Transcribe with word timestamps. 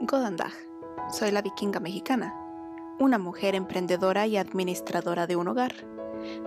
Godandag. 0.00 0.52
Soy 1.10 1.30
la 1.30 1.42
vikinga 1.42 1.80
mexicana, 1.80 2.34
una 2.98 3.18
mujer 3.18 3.54
emprendedora 3.54 4.26
y 4.26 4.36
administradora 4.36 5.26
de 5.26 5.36
un 5.36 5.48
hogar, 5.48 5.74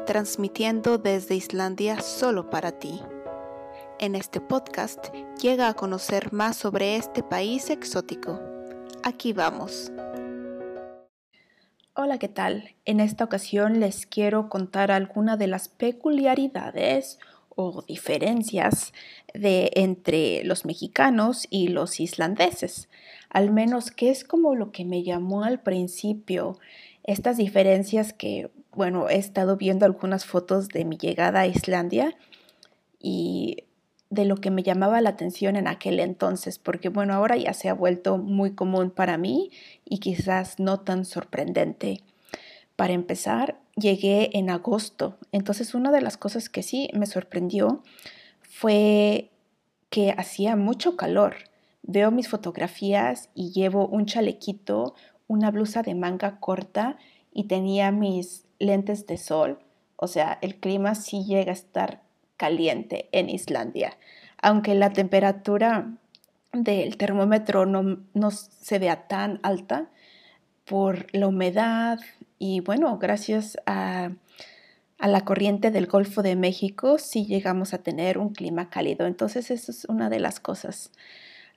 transmitiendo 0.05 0.97
desde 0.97 1.35
Islandia 1.35 2.01
solo 2.01 2.49
para 2.49 2.73
ti. 2.73 3.01
En 3.99 4.15
este 4.15 4.41
podcast 4.41 5.07
llega 5.41 5.67
a 5.69 5.73
conocer 5.73 6.33
más 6.33 6.57
sobre 6.57 6.95
este 6.95 7.23
país 7.23 7.69
exótico. 7.69 8.39
Aquí 9.03 9.33
vamos. 9.33 9.91
Hola, 11.93 12.17
¿qué 12.17 12.27
tal? 12.27 12.75
En 12.85 12.99
esta 12.99 13.23
ocasión 13.23 13.79
les 13.79 14.05
quiero 14.05 14.49
contar 14.49 14.91
algunas 14.91 15.39
de 15.39 15.47
las 15.47 15.69
peculiaridades 15.69 17.19
o 17.55 17.83
diferencias 17.87 18.93
de, 19.33 19.71
entre 19.75 20.43
los 20.43 20.65
mexicanos 20.65 21.47
y 21.49 21.69
los 21.69 21.99
islandeses, 21.99 22.89
al 23.35 23.51
menos 23.51 23.91
que 23.91 24.11
es 24.11 24.23
como 24.23 24.55
lo 24.55 24.71
que 24.71 24.85
me 24.85 25.03
llamó 25.03 25.43
al 25.43 25.59
principio, 25.59 26.57
estas 27.03 27.35
diferencias 27.35 28.13
que, 28.13 28.49
bueno, 28.71 29.09
he 29.09 29.17
estado 29.17 29.57
viendo 29.57 29.85
algunas 29.85 30.23
fotos 30.23 30.69
de 30.69 30.85
mi 30.85 30.95
llegada 30.95 31.41
a 31.41 31.47
Islandia 31.47 32.15
y 32.97 33.65
de 34.09 34.23
lo 34.23 34.37
que 34.37 34.51
me 34.51 34.63
llamaba 34.63 35.01
la 35.01 35.09
atención 35.09 35.57
en 35.57 35.67
aquel 35.67 35.99
entonces, 35.99 36.59
porque 36.59 36.87
bueno, 36.87 37.13
ahora 37.13 37.35
ya 37.35 37.51
se 37.51 37.67
ha 37.67 37.73
vuelto 37.73 38.17
muy 38.17 38.55
común 38.55 38.89
para 38.89 39.17
mí 39.17 39.51
y 39.83 39.97
quizás 39.97 40.57
no 40.57 40.79
tan 40.79 41.03
sorprendente. 41.03 42.03
Para 42.77 42.93
empezar, 42.93 43.59
llegué 43.75 44.29
en 44.31 44.49
agosto. 44.49 45.17
Entonces, 45.33 45.75
una 45.75 45.91
de 45.91 45.99
las 45.99 46.15
cosas 46.15 46.47
que 46.47 46.63
sí 46.63 46.89
me 46.93 47.05
sorprendió 47.05 47.83
fue 48.43 49.29
que 49.89 50.15
hacía 50.17 50.55
mucho 50.55 50.95
calor. 50.95 51.35
Veo 51.87 52.09
mis 52.09 52.27
fotografías 52.27 53.29
y 53.35 53.51
llevo 53.51 53.87
un 53.87 54.07
chalequito, 54.07 54.95
una 55.27 55.51
blusa 55.51 55.83
de 55.83 55.93
manga 55.93 56.39
corta 56.39 56.97
y 57.31 57.43
tenía 57.43 57.91
mis 57.91 58.45
lentes 58.57 59.05
de 59.05 59.17
sol. 59.17 59.59
O 59.95 60.07
sea, 60.07 60.39
el 60.41 60.55
clima 60.55 60.95
sí 60.95 61.23
llega 61.25 61.51
a 61.51 61.53
estar 61.53 62.01
caliente 62.37 63.07
en 63.11 63.29
Islandia. 63.29 63.97
Aunque 64.41 64.73
la 64.75 64.91
temperatura 64.91 65.93
del 66.53 66.97
termómetro 66.97 67.65
no, 67.65 68.31
se 68.31 68.79
vea 68.79 69.07
tan 69.07 69.39
alta 69.43 69.89
por 70.65 71.07
la 71.13 71.27
humedad 71.27 71.99
y 72.39 72.61
bueno, 72.61 72.97
gracias 72.97 73.57
a, 73.65 74.11
la 74.97 75.21
corriente 75.21 75.71
del 75.71 75.87
Golfo 75.87 76.23
de 76.23 76.35
México 76.35 76.97
sí 76.97 77.25
llegamos 77.25 77.73
a 77.73 77.83
tener 77.83 78.17
un 78.17 78.29
clima 78.29 78.69
cálido. 78.69 79.05
Entonces 79.05 79.51
eso 79.51 79.71
es 79.71 79.85
una 79.85 80.09
de 80.09 80.19
las 80.19 80.39
cosas. 80.39 80.91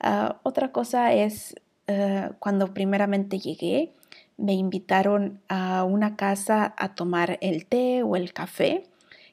Ah, 0.00 0.40
otra 0.42 0.72
cosa 0.72 1.12
es 1.12 1.54
ah, 1.88 2.32
cuando 2.38 2.72
primeramente 2.74 3.38
llegué, 3.38 3.92
me 4.36 4.54
invitaron 4.54 5.40
a 5.48 5.84
una 5.84 6.16
casa 6.16 6.74
a 6.78 6.94
tomar 6.94 7.38
el 7.40 7.66
té 7.66 8.02
o 8.04 8.16
el 8.16 8.32
café, 8.32 8.84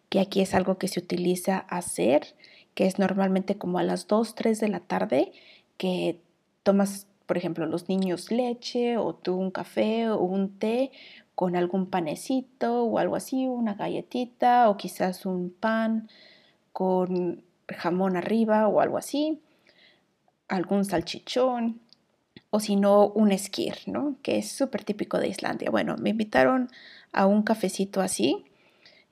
que 0.10 0.20
aquí 0.20 0.42
es 0.42 0.56
algo 0.56 0.78
que 0.78 0.88
se 0.88 1.00
utiliza 1.00 1.60
hacer, 1.60 2.36
que 2.74 2.88
es 2.88 3.00
normalmente 3.00 3.56
como 3.58 3.80
a 3.80 3.84
las 3.84 4.08
2, 4.08 4.36
3 4.36 4.60
de 4.60 4.68
la 4.70 4.80
tarde, 4.80 5.32
que 5.78 6.20
tomas, 6.64 7.08
por 7.28 7.38
ejemplo, 7.38 7.66
los 7.68 7.88
niños 7.90 8.32
leche 8.32 8.98
o 8.98 9.14
tú 9.14 9.36
un 9.36 9.52
café 9.52 10.10
o 10.10 10.20
un 10.20 10.58
té 10.58 10.92
con 11.36 11.56
algún 11.56 11.88
panecito 11.88 12.84
o 12.86 12.98
algo 12.98 13.16
así, 13.16 13.46
una 13.48 13.76
galletita 13.76 14.70
o 14.70 14.78
quizás 14.78 15.26
un 15.26 15.52
pan 15.52 16.10
con 16.74 17.44
jamón 17.68 18.18
arriba 18.18 18.68
o 18.68 18.82
algo 18.82 18.98
así, 18.98 19.42
algún 20.48 20.86
salchichón 20.86 21.82
o 22.50 22.60
si 22.60 22.76
no 22.76 23.08
un 23.08 23.32
esquir, 23.32 23.76
¿no? 23.88 24.18
Que 24.22 24.38
es 24.38 24.52
súper 24.52 24.84
típico 24.84 25.20
de 25.20 25.28
Islandia. 25.28 25.72
Bueno, 25.72 25.96
me 26.00 26.12
invitaron 26.12 26.70
a 27.12 27.26
un 27.26 27.44
cafecito 27.44 28.02
así 28.02 28.46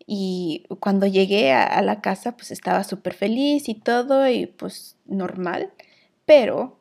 y 0.05 0.65
cuando 0.79 1.07
llegué 1.07 1.53
a, 1.53 1.63
a 1.63 1.81
la 1.81 2.01
casa 2.01 2.35
pues 2.35 2.51
estaba 2.51 2.83
súper 2.83 3.13
feliz 3.13 3.69
y 3.69 3.75
todo 3.75 4.27
y 4.29 4.47
pues 4.47 4.97
normal, 5.05 5.71
pero 6.25 6.77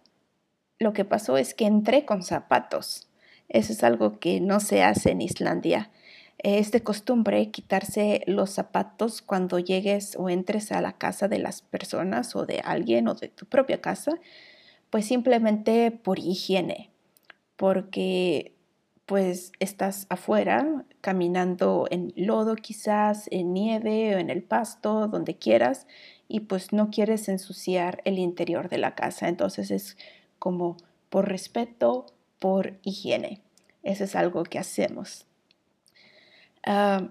lo 0.79 0.93
que 0.93 1.05
pasó 1.05 1.37
es 1.37 1.55
que 1.55 1.67
entré 1.67 2.05
con 2.05 2.23
zapatos 2.23 3.09
eso 3.53 3.75
es 3.75 3.85
algo 3.85 4.19
que 4.19 4.41
no 4.41 4.61
se 4.61 4.83
hace 4.83 5.11
en 5.11 5.21
Islandia. 5.21 5.91
Es 6.39 6.73
de 6.73 6.83
costumbre 6.83 7.51
quitarse 7.51 8.23
los 8.27 8.51
zapatos 8.51 9.23
cuando 9.23 9.59
llegues 9.59 10.17
o 10.19 10.29
entres 10.29 10.73
a 10.73 10.81
la 10.81 10.93
casa 10.93 11.29
de 11.29 11.39
las 11.39 11.63
personas 11.63 12.35
o 12.35 12.47
de 12.47 12.61
alguien 12.65 13.09
o 13.09 13.15
de 13.15 13.29
tu 13.29 13.47
propia 13.47 13.81
casa, 13.81 14.19
pues 14.91 15.07
simplemente 15.07 15.91
por 15.91 16.19
higiene, 16.19 16.91
porque 17.57 18.55
pues 19.07 19.53
estás 19.59 20.07
afuera 20.09 20.85
caminando 21.01 21.87
en 21.91 22.13
lodo 22.17 22.57
quizás, 22.57 23.29
en 23.31 23.53
nieve 23.53 24.15
o 24.17 24.19
en 24.19 24.31
el 24.31 24.43
pasto, 24.43 25.09
donde 25.09 25.37
quieras, 25.37 25.87
y 26.29 26.41
pues 26.41 26.73
no 26.73 26.91
quieres 26.91 27.29
ensuciar 27.29 28.01
el 28.05 28.19
interior 28.19 28.69
de 28.69 28.79
la 28.79 28.95
casa. 28.95 29.29
Entonces 29.29 29.71
es 29.71 29.97
como 30.39 30.77
por 31.11 31.29
respeto, 31.29 32.07
por 32.39 32.79
higiene. 32.83 33.41
Eso 33.83 34.05
es 34.05 34.17
algo 34.17 34.45
que 34.45 34.59
hacemos. 34.59 35.27
Ah, 36.67 37.09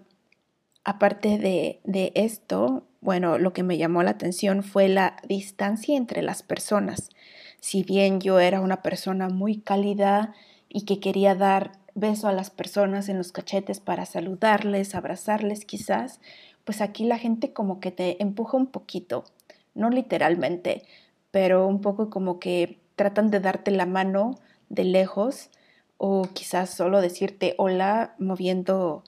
aparte 0.83 1.37
de, 1.37 1.81
de 1.83 2.11
esto, 2.15 2.87
bueno, 3.01 3.37
lo 3.37 3.53
que 3.53 3.63
me 3.63 3.77
llamó 3.77 4.03
la 4.03 4.11
atención 4.11 4.63
fue 4.63 4.87
la 4.89 5.17
distancia 5.27 5.97
entre 5.97 6.21
las 6.21 6.43
personas. 6.43 7.09
Si 7.59 7.83
bien 7.83 8.21
yo 8.21 8.39
era 8.39 8.61
una 8.61 8.81
persona 8.81 9.29
muy 9.29 9.57
cálida 9.61 10.33
y 10.69 10.85
que 10.85 10.99
quería 10.99 11.35
dar 11.35 11.73
beso 11.95 12.27
a 12.27 12.33
las 12.33 12.49
personas 12.49 13.09
en 13.09 13.17
los 13.17 13.31
cachetes 13.31 13.79
para 13.79 14.05
saludarles, 14.05 14.95
abrazarles 14.95 15.65
quizás, 15.65 16.21
pues 16.63 16.81
aquí 16.81 17.05
la 17.05 17.17
gente 17.17 17.53
como 17.53 17.79
que 17.79 17.91
te 17.91 18.21
empuja 18.23 18.57
un 18.57 18.67
poquito, 18.67 19.25
no 19.75 19.89
literalmente, 19.89 20.83
pero 21.31 21.67
un 21.67 21.81
poco 21.81 22.09
como 22.09 22.39
que 22.39 22.79
tratan 22.95 23.29
de 23.31 23.39
darte 23.39 23.71
la 23.71 23.85
mano 23.85 24.39
de 24.69 24.85
lejos 24.85 25.49
o 25.97 26.23
quizás 26.33 26.69
solo 26.69 27.01
decirte 27.01 27.55
hola 27.57 28.15
moviendo, 28.19 29.03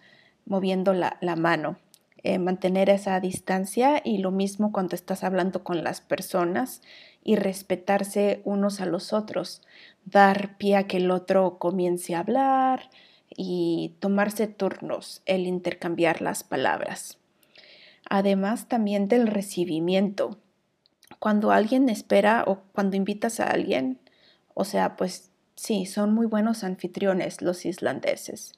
moviendo 0.46 0.94
la, 0.94 1.18
mano. 1.36 1.78
Eh, 2.26 2.40
mantener 2.40 2.90
esa 2.90 3.20
distancia 3.20 4.02
y 4.04 4.20
lo 4.20 4.32
mismo 4.32 4.72
cuando 4.72 4.96
estás 4.96 5.26
hablando 5.26 5.64
con 5.64 5.84
las 5.84 6.00
personas 6.00 6.82
y 7.22 7.36
respetarse 7.36 8.42
unos 8.46 8.80
a 8.80 8.86
los 8.86 9.12
otros, 9.12 9.62
dar 10.06 10.58
pie 10.58 10.78
a 10.78 10.88
que 10.88 10.98
el 10.98 11.12
otro 11.12 11.58
comience 11.60 12.16
a 12.16 12.20
hablar 12.20 12.90
y 13.30 13.96
tomarse 14.00 14.48
turnos, 14.48 15.22
el 15.26 15.48
intercambiar 15.48 16.22
las 16.22 16.44
palabras. 16.44 17.18
Además 18.10 18.68
también 18.68 19.08
del 19.08 19.28
recibimiento. 19.28 20.38
Cuando 21.20 21.52
alguien 21.52 21.90
espera 21.90 22.44
o 22.48 22.60
cuando 22.74 22.98
invitas 22.98 23.40
a 23.40 23.48
alguien, 23.48 24.00
o 24.54 24.66
sea, 24.66 24.96
pues 24.96 25.32
sí, 25.56 25.86
son 25.86 26.14
muy 26.14 26.26
buenos 26.26 26.64
anfitriones 26.64 27.42
los 27.42 27.66
islandeses, 27.66 28.54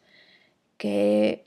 que 0.77 1.45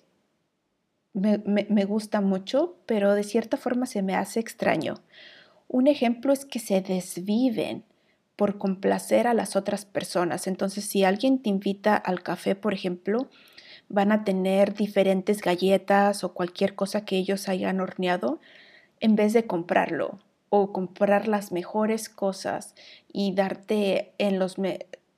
me, 1.20 1.84
gusta 1.84 2.20
mucho, 2.20 2.76
pero 2.86 3.14
de 3.14 3.24
cierta 3.24 3.56
forma 3.56 3.86
se 3.86 4.02
me 4.02 4.14
hace 4.14 4.40
extraño. 4.40 4.94
Un 5.68 5.86
ejemplo 5.86 6.32
es 6.32 6.44
que 6.44 6.58
se 6.58 6.80
desviven 6.80 7.84
por 8.36 8.58
complacer 8.58 9.26
a 9.26 9.34
las 9.34 9.56
otras 9.56 9.84
personas. 9.84 10.46
Entonces, 10.46 10.84
si 10.84 11.04
alguien 11.04 11.40
te 11.40 11.50
invita 11.50 11.96
al 11.96 12.22
café, 12.22 12.54
por 12.54 12.72
ejemplo, 12.72 13.28
van 13.88 14.12
a 14.12 14.24
tener 14.24 14.74
diferentes 14.74 15.40
galletas 15.40 16.24
o 16.24 16.34
cualquier 16.34 16.74
cosa 16.74 17.04
que 17.04 17.16
ellos 17.16 17.48
hayan 17.48 17.80
horneado 17.80 18.40
en 19.00 19.16
vez 19.16 19.32
de 19.32 19.46
comprarlo 19.46 20.18
o 20.50 20.72
comprar 20.72 21.28
las 21.28 21.52
mejores 21.52 22.08
cosas 22.08 22.74
y 23.12 23.34
darte 23.34 24.12
en 24.18 24.38
los, 24.38 24.56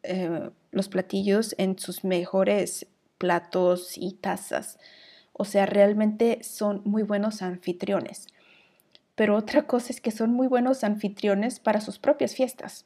eh, 0.02 0.50
los 0.70 0.88
platillos 0.88 1.54
en 1.58 1.78
sus 1.78 2.04
mejores 2.04 2.86
platos 3.18 3.96
y 3.96 4.14
tazas. 4.14 4.78
O 5.40 5.46
sea, 5.46 5.64
realmente 5.64 6.40
son 6.42 6.82
muy 6.84 7.02
buenos 7.02 7.40
anfitriones. 7.40 8.26
Pero 9.14 9.36
otra 9.36 9.62
cosa 9.62 9.90
es 9.90 10.02
que 10.02 10.10
son 10.10 10.32
muy 10.32 10.48
buenos 10.48 10.84
anfitriones 10.84 11.60
para 11.60 11.80
sus 11.80 11.98
propias 11.98 12.34
fiestas. 12.34 12.84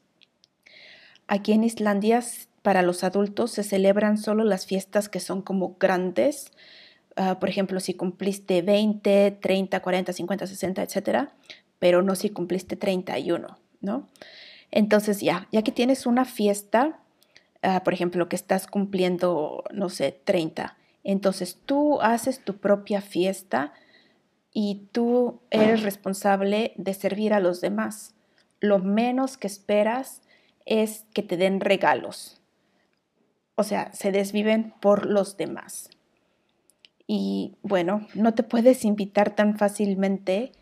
Aquí 1.27 1.51
en 1.51 1.65
Islandia, 1.65 2.23
para 2.61 2.81
los 2.81 3.03
adultos, 3.03 3.51
se 3.51 3.63
celebran 3.63 4.17
solo 4.17 4.45
las 4.45 4.65
fiestas 4.65 5.09
que 5.09 5.19
son 5.19 5.41
como 5.41 5.75
grandes. 5.77 6.53
Ah, 7.17 7.39
por 7.41 7.49
ejemplo, 7.49 7.81
si 7.81 7.93
cumpliste 7.93 8.61
20, 8.61 9.31
30, 9.41 9.81
40, 9.81 10.13
50, 10.13 10.47
60, 10.47 10.81
etcétera, 10.81 11.33
pero 11.79 12.03
no 12.03 12.15
si 12.15 12.29
cumpliste 12.29 12.77
31, 12.77 13.59
¿no? 13.81 14.07
Entonces 14.71 15.19
ya, 15.19 15.49
ya 15.51 15.61
que 15.61 15.73
tienes 15.73 16.05
una 16.05 16.23
fiesta, 16.23 17.01
Ah, 17.67 17.83
por 17.83 17.95
ejemplo, 17.95 18.29
que 18.29 18.35
estás 18.35 18.67
cumpliendo, 18.67 19.63
no 19.73 19.89
sé, 19.89 20.11
30. 20.23 20.77
Entonces 21.05 21.59
tú 21.65 22.01
haces 22.01 22.43
tu 22.43 22.57
propia 22.57 22.99
fiesta 22.99 23.71
y 24.51 24.87
tú 24.91 25.39
eres 25.51 25.83
responsable 25.83 26.73
de 26.77 26.93
servir 26.95 27.31
a 27.33 27.39
los 27.39 27.61
demás. 27.61 28.15
Lo 28.59 28.79
menos 28.79 29.37
que 29.37 29.47
esperas 29.47 30.23
es 30.65 31.05
que 31.13 31.21
te 31.21 31.37
den 31.37 31.61
regalos. 31.61 32.41
O 33.53 33.63
sea, 33.63 33.93
se 33.93 34.11
desviven 34.11 34.73
por 34.81 35.05
los 35.05 35.37
demás. 35.37 35.89
Y 37.05 37.55
bueno, 37.61 38.07
no 38.15 38.33
te 38.33 38.41
puedes 38.41 38.83
invitar 38.83 39.35
tan 39.35 39.59
fácilmente 39.59 40.53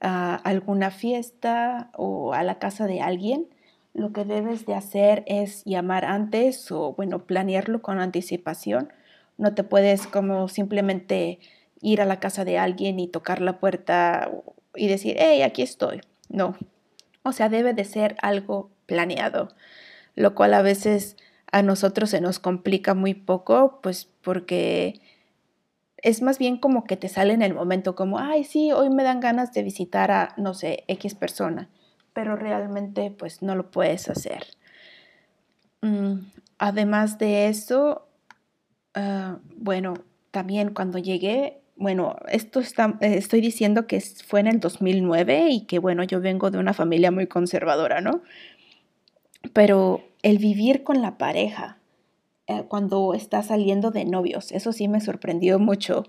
a 0.00 0.36
alguna 0.36 0.92
fiesta 0.92 1.90
o 1.96 2.34
a 2.34 2.44
la 2.44 2.60
casa 2.60 2.86
de 2.86 3.00
alguien. 3.00 3.48
Lo 3.94 4.12
que 4.12 4.24
debes 4.24 4.64
de 4.64 4.74
hacer 4.74 5.24
es 5.26 5.64
llamar 5.64 6.04
antes 6.04 6.70
o 6.70 6.92
bueno, 6.92 7.26
planearlo 7.26 7.82
con 7.82 7.98
anticipación. 7.98 8.92
No 9.38 9.54
te 9.54 9.64
puedes 9.64 10.06
como 10.06 10.48
simplemente 10.48 11.38
ir 11.80 12.02
a 12.02 12.04
la 12.04 12.20
casa 12.20 12.44
de 12.44 12.58
alguien 12.58 12.98
y 13.00 13.08
tocar 13.08 13.40
la 13.40 13.58
puerta 13.58 14.30
y 14.74 14.88
decir, 14.88 15.16
hey, 15.18 15.42
aquí 15.42 15.62
estoy. 15.62 16.02
No. 16.28 16.56
O 17.22 17.32
sea, 17.32 17.48
debe 17.48 17.72
de 17.72 17.84
ser 17.84 18.16
algo 18.20 18.70
planeado, 18.86 19.48
lo 20.14 20.34
cual 20.34 20.54
a 20.54 20.62
veces 20.62 21.16
a 21.50 21.62
nosotros 21.62 22.10
se 22.10 22.20
nos 22.20 22.38
complica 22.38 22.94
muy 22.94 23.14
poco, 23.14 23.80
pues 23.82 24.08
porque 24.22 25.00
es 26.02 26.22
más 26.22 26.38
bien 26.38 26.58
como 26.58 26.84
que 26.84 26.96
te 26.96 27.08
sale 27.08 27.32
en 27.32 27.42
el 27.42 27.54
momento, 27.54 27.94
como, 27.94 28.18
ay, 28.18 28.44
sí, 28.44 28.72
hoy 28.72 28.90
me 28.90 29.02
dan 29.02 29.20
ganas 29.20 29.52
de 29.52 29.62
visitar 29.62 30.10
a, 30.10 30.34
no 30.36 30.54
sé, 30.54 30.84
X 30.88 31.14
persona, 31.14 31.68
pero 32.12 32.36
realmente 32.36 33.10
pues 33.10 33.42
no 33.42 33.54
lo 33.54 33.70
puedes 33.70 34.08
hacer. 34.08 34.46
Mm, 35.80 36.20
además 36.58 37.18
de 37.18 37.48
eso, 37.48 38.07
ah, 38.94 39.38
bueno, 39.56 39.94
también 40.30 40.72
cuando 40.74 40.98
llegué, 40.98 41.60
bueno, 41.76 42.16
esto 42.28 42.60
está, 42.60 42.98
eh, 43.00 43.14
estoy 43.16 43.40
diciendo 43.40 43.86
que 43.86 44.00
fue 44.00 44.40
en 44.40 44.48
el 44.48 44.60
2009 44.60 45.48
y 45.50 45.66
que 45.66 45.78
bueno, 45.78 46.02
yo 46.02 46.20
vengo 46.20 46.50
de 46.50 46.58
una 46.58 46.74
familia 46.74 47.10
muy 47.10 47.26
conservadora, 47.26 48.00
¿no? 48.00 48.22
Pero 49.52 50.02
el 50.22 50.38
vivir 50.38 50.82
con 50.82 51.00
la 51.02 51.18
pareja 51.18 51.78
eh, 52.48 52.64
cuando 52.68 53.14
está 53.14 53.42
saliendo 53.42 53.90
de 53.90 54.04
novios, 54.04 54.52
eso 54.52 54.72
sí 54.72 54.88
me 54.88 55.00
sorprendió 55.00 55.58
mucho, 55.58 56.04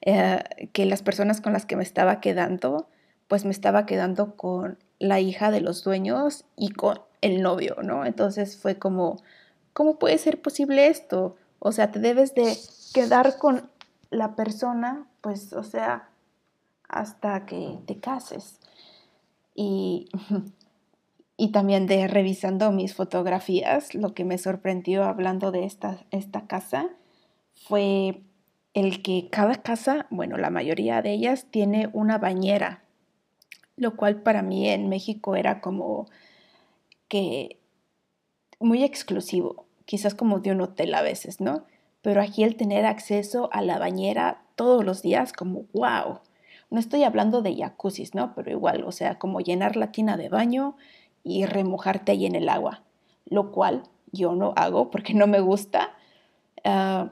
eh, 0.00 0.38
que 0.72 0.86
las 0.86 1.02
personas 1.02 1.40
con 1.40 1.52
las 1.52 1.66
que 1.66 1.76
me 1.76 1.82
estaba 1.82 2.20
quedando, 2.20 2.88
pues 3.28 3.44
me 3.44 3.50
estaba 3.50 3.84
quedando 3.86 4.36
con 4.36 4.78
la 4.98 5.20
hija 5.20 5.50
de 5.50 5.60
los 5.60 5.84
dueños 5.84 6.44
y 6.56 6.70
con 6.70 7.00
el 7.20 7.42
novio, 7.42 7.76
¿no? 7.82 8.06
Entonces 8.06 8.56
fue 8.56 8.78
como, 8.78 9.22
¿cómo 9.72 9.98
puede 9.98 10.18
ser 10.18 10.40
posible 10.40 10.86
esto? 10.86 11.36
O 11.66 11.72
sea, 11.72 11.90
te 11.90 11.98
debes 11.98 12.32
de 12.36 12.56
quedar 12.94 13.38
con 13.38 13.68
la 14.10 14.36
persona, 14.36 15.08
pues, 15.20 15.52
o 15.52 15.64
sea, 15.64 16.10
hasta 16.88 17.44
que 17.44 17.80
te 17.86 17.98
cases. 17.98 18.60
Y, 19.52 20.08
y 21.36 21.50
también 21.50 21.88
de 21.88 22.06
revisando 22.06 22.70
mis 22.70 22.94
fotografías, 22.94 23.96
lo 23.96 24.14
que 24.14 24.24
me 24.24 24.38
sorprendió 24.38 25.02
hablando 25.02 25.50
de 25.50 25.64
esta, 25.64 25.98
esta 26.12 26.46
casa 26.46 26.88
fue 27.52 28.20
el 28.72 29.02
que 29.02 29.28
cada 29.28 29.56
casa, 29.56 30.06
bueno, 30.10 30.36
la 30.36 30.50
mayoría 30.50 31.02
de 31.02 31.14
ellas 31.14 31.48
tiene 31.50 31.90
una 31.92 32.16
bañera, 32.18 32.84
lo 33.74 33.96
cual 33.96 34.22
para 34.22 34.40
mí 34.40 34.68
en 34.68 34.88
México 34.88 35.34
era 35.34 35.60
como 35.60 36.06
que 37.08 37.58
muy 38.60 38.84
exclusivo, 38.84 39.65
quizás 39.86 40.14
como 40.14 40.40
de 40.40 40.52
un 40.52 40.60
hotel 40.60 40.94
a 40.94 41.00
veces, 41.00 41.40
¿no? 41.40 41.64
pero 42.06 42.22
aquí 42.22 42.44
el 42.44 42.54
tener 42.54 42.86
acceso 42.86 43.48
a 43.52 43.62
la 43.62 43.80
bañera 43.80 44.44
todos 44.54 44.84
los 44.84 45.02
días, 45.02 45.32
como 45.32 45.64
wow. 45.72 46.20
No 46.70 46.78
estoy 46.78 47.02
hablando 47.02 47.42
de 47.42 47.56
jacuzzis, 47.56 48.14
¿no? 48.14 48.32
Pero 48.36 48.52
igual, 48.52 48.84
o 48.84 48.92
sea, 48.92 49.18
como 49.18 49.40
llenar 49.40 49.74
la 49.74 49.90
tina 49.90 50.16
de 50.16 50.28
baño 50.28 50.76
y 51.24 51.46
remojarte 51.46 52.12
ahí 52.12 52.24
en 52.24 52.36
el 52.36 52.48
agua, 52.48 52.84
lo 53.24 53.50
cual 53.50 53.82
yo 54.12 54.36
no 54.36 54.52
hago 54.54 54.88
porque 54.92 55.14
no 55.14 55.26
me 55.26 55.40
gusta, 55.40 55.96
ah, 56.62 57.10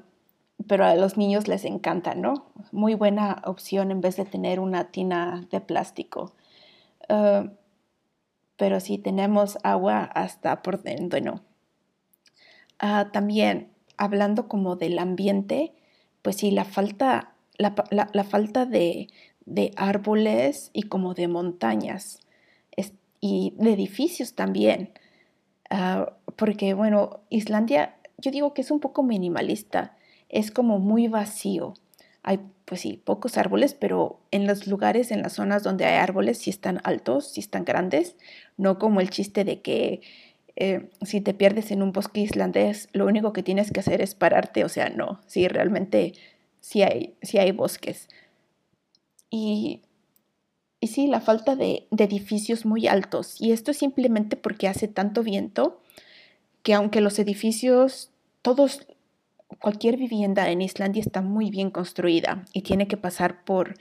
pero 0.68 0.84
a 0.84 0.94
los 0.94 1.16
niños 1.16 1.48
les 1.48 1.64
encanta, 1.64 2.14
¿no? 2.14 2.46
Muy 2.70 2.94
buena 2.94 3.42
opción 3.46 3.90
en 3.90 4.00
vez 4.00 4.14
de 4.14 4.26
tener 4.26 4.60
una 4.60 4.92
tina 4.92 5.44
de 5.50 5.60
plástico. 5.60 6.34
Ah, 7.08 7.48
pero 8.56 8.78
si 8.78 8.98
tenemos 8.98 9.58
agua 9.64 10.04
hasta 10.04 10.62
por 10.62 10.84
dentro, 10.84 11.20
no. 11.20 11.53
Ah, 12.86 13.08
también 13.12 13.68
hablando 13.96 14.46
como 14.46 14.76
del 14.76 14.98
ambiente, 14.98 15.72
pues 16.20 16.36
sí, 16.36 16.50
la 16.50 16.66
falta, 16.66 17.32
la, 17.56 18.24
falta 18.24 18.66
de, 18.66 19.08
árboles 19.76 20.68
y 20.74 20.82
como 20.82 21.14
de 21.14 21.26
montañas 21.26 22.20
y 23.22 23.54
de 23.56 23.72
edificios 23.72 24.34
también. 24.34 24.92
Ah, 25.70 26.12
porque 26.36 26.74
bueno, 26.74 27.20
Islandia, 27.30 27.96
yo 28.18 28.30
digo 28.30 28.52
que 28.52 28.60
es 28.60 28.70
un 28.70 28.80
poco 28.80 29.02
minimalista, 29.02 29.96
es 30.28 30.50
como 30.50 30.78
muy 30.78 31.08
vacío. 31.08 31.72
Hay, 32.22 32.40
pues 32.66 32.82
sí, 32.82 33.00
pocos 33.02 33.38
árboles, 33.38 33.72
pero 33.72 34.20
en 34.30 34.46
los 34.46 34.66
lugares, 34.66 35.10
en 35.10 35.22
las 35.22 35.32
zonas 35.32 35.62
donde 35.62 35.86
hay 35.86 35.96
árboles, 35.96 36.36
sí 36.36 36.50
están 36.50 36.82
altos, 36.84 37.32
sí 37.32 37.40
están 37.40 37.64
grandes, 37.64 38.16
no 38.58 38.78
como 38.78 39.00
el 39.00 39.08
chiste 39.08 39.44
de 39.44 39.62
que 39.62 40.02
eh, 40.56 40.90
si 41.02 41.20
te 41.20 41.34
pierdes 41.34 41.70
en 41.70 41.82
un 41.82 41.92
bosque 41.92 42.20
islandés, 42.20 42.88
lo 42.92 43.06
único 43.06 43.32
que 43.32 43.42
tienes 43.42 43.72
que 43.72 43.80
hacer 43.80 44.00
es 44.00 44.14
pararte, 44.14 44.64
o 44.64 44.68
sea, 44.68 44.88
no, 44.88 45.20
sí, 45.26 45.48
realmente 45.48 46.12
sí 46.60 46.82
hay, 46.82 47.16
sí 47.22 47.38
hay 47.38 47.50
bosques. 47.52 48.08
Y, 49.30 49.82
y 50.80 50.86
sí, 50.88 51.08
la 51.08 51.20
falta 51.20 51.56
de, 51.56 51.88
de 51.90 52.04
edificios 52.04 52.64
muy 52.64 52.86
altos, 52.86 53.40
y 53.40 53.52
esto 53.52 53.72
es 53.72 53.78
simplemente 53.78 54.36
porque 54.36 54.68
hace 54.68 54.86
tanto 54.86 55.22
viento 55.22 55.80
que 56.62 56.74
aunque 56.74 57.00
los 57.00 57.18
edificios, 57.18 58.10
todos, 58.42 58.86
cualquier 59.60 59.96
vivienda 59.96 60.50
en 60.50 60.62
Islandia 60.62 61.00
está 61.00 61.20
muy 61.20 61.50
bien 61.50 61.70
construida 61.70 62.44
y 62.52 62.62
tiene 62.62 62.88
que 62.88 62.96
pasar 62.96 63.44
por 63.44 63.74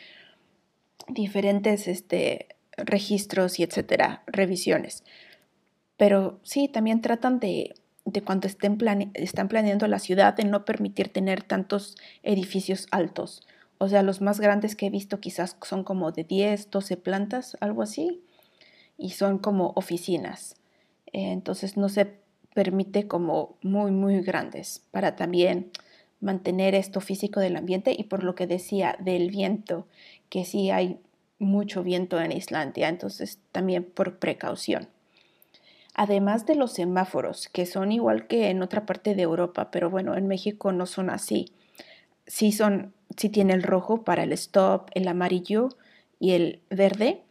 diferentes 1.08 1.88
este, 1.88 2.48
registros 2.78 3.60
y 3.60 3.64
etcétera, 3.64 4.24
revisiones. 4.28 5.04
Pero 5.98 6.40
sí, 6.44 6.68
también 6.68 7.02
tratan 7.02 7.40
de, 7.40 7.76
cuando 8.26 8.48
estén 8.48 8.78
están 9.14 9.48
planeando 9.48 9.88
la 9.88 10.00
ciudad, 10.00 10.36
de 10.36 10.46
no 10.46 10.66
permitir 10.66 11.12
tener 11.12 11.44
tantos 11.44 11.96
edificios 12.24 12.88
altos. 12.92 13.48
O 13.78 13.90
sea, 13.90 14.02
los 14.02 14.22
más 14.22 14.40
grandes 14.40 14.76
que 14.76 14.88
he 14.88 14.90
visto 14.90 15.20
quizás 15.20 15.58
son 15.62 15.84
como 15.84 16.12
de 16.12 16.24
10, 16.24 16.72
12 16.72 16.98
plantas, 16.98 17.58
algo 17.60 17.82
así, 17.82 18.24
y 18.98 19.12
son 19.12 19.40
como 19.40 19.74
oficinas. 19.76 20.56
entonces 21.12 21.78
no 21.78 21.90
se 21.90 22.24
permite 22.54 23.08
como 23.08 23.58
muy, 23.62 23.92
muy 23.92 24.22
grandes 24.22 24.82
para 24.92 25.16
también 25.16 25.72
mantener 26.22 26.76
esto 26.76 27.02
físico 27.02 27.40
del 27.40 27.58
ambiente 27.58 27.96
y 27.98 28.04
por 28.06 28.24
lo 28.24 28.36
que 28.36 28.48
decía 28.48 28.96
del 29.00 29.30
viento, 29.30 29.88
que 30.30 30.46
sí 30.46 30.72
hay 30.72 31.00
mucho 31.40 31.84
viento 31.84 32.20
en 32.22 32.32
Islandia, 32.32 32.90
entonces 32.90 33.40
también 33.52 33.84
por 33.84 34.20
precaución 34.20 34.88
además 35.94 36.46
de 36.46 36.56
los 36.56 36.74
semáforos, 36.74 37.50
que 37.50 37.66
son 37.66 37.92
igual 37.92 38.28
que 38.28 38.50
en 38.50 38.62
otra 38.62 38.86
parte 38.86 39.16
de 39.16 39.24
Europa, 39.24 39.70
pero 39.72 39.90
bueno, 39.90 40.16
en 40.16 40.28
México 40.28 40.72
no 40.72 40.86
son 40.86 41.10
así. 41.10 41.52
Sí 42.26 42.52
son, 42.52 42.94
sí 43.18 43.30
tiene 43.30 43.54
el 43.54 43.64
rojo 43.64 44.04
para 44.04 44.24
el 44.24 44.34
stop, 44.34 44.90
el 44.94 45.08
amarillo 45.08 45.70
y 46.20 46.32
el 46.32 46.62
verde, 46.70 47.22